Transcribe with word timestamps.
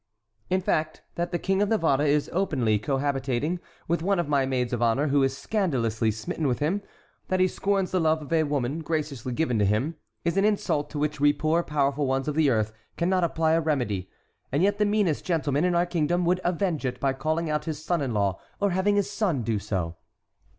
"In 0.49 0.61
fact, 0.61 1.03
that 1.13 1.31
the 1.31 1.37
King 1.37 1.61
of 1.61 1.69
Navarre 1.69 2.01
is 2.01 2.27
openly 2.33 2.79
cohabiting 2.79 3.59
one 3.85 4.17
of 4.17 4.27
my 4.27 4.47
maids 4.47 4.73
of 4.73 4.81
honor 4.81 5.09
who 5.09 5.21
is 5.21 5.37
scandalously 5.37 6.09
smitten 6.09 6.47
with 6.47 6.57
him, 6.57 6.81
that 7.27 7.39
he 7.39 7.47
scorns 7.47 7.91
the 7.91 7.99
love 7.99 8.19
of 8.19 8.29
the 8.29 8.41
woman 8.41 8.79
graciously 8.79 9.31
given 9.31 9.59
to 9.59 9.63
him, 9.65 9.93
is 10.25 10.37
an 10.37 10.43
insult 10.43 10.89
to 10.89 10.97
which 10.97 11.19
we 11.19 11.33
poor 11.33 11.61
powerful 11.61 12.07
ones 12.07 12.27
of 12.27 12.33
the 12.33 12.49
earth 12.49 12.73
cannot 12.97 13.23
apply 13.23 13.51
a 13.51 13.61
remedy, 13.61 14.09
and 14.51 14.63
yet 14.63 14.79
the 14.79 14.85
meanest 14.85 15.23
gentleman 15.23 15.63
in 15.63 15.75
our 15.75 15.85
kingdom 15.85 16.25
would 16.25 16.41
avenge 16.43 16.83
it 16.83 16.99
by 16.99 17.13
calling 17.13 17.47
out 17.47 17.65
his 17.65 17.85
son 17.85 18.01
in 18.01 18.11
law 18.11 18.39
or 18.59 18.71
having 18.71 18.95
his 18.95 19.07
son 19.07 19.43
do 19.43 19.59
so." 19.59 19.97